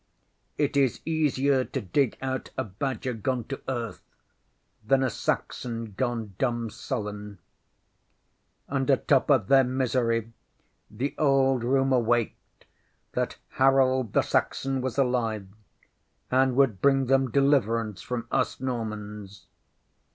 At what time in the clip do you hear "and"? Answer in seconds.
8.67-8.89, 16.31-16.55